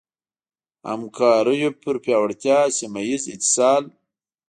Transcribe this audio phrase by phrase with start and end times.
[0.89, 3.83] همکاریو پر پیاوړتیا، سيمهييز اتصال